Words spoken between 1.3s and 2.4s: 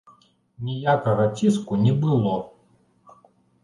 ціску не было.